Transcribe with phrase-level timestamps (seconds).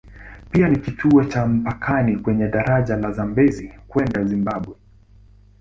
[0.51, 4.75] Pia ni kituo cha mpakani kwenye daraja la Zambezi kwenda Zimbabwe.